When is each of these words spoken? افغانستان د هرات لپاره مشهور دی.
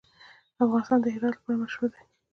افغانستان 0.63 0.99
د 1.01 1.05
هرات 1.15 1.35
لپاره 1.37 1.61
مشهور 1.63 1.89
دی. 1.93 2.03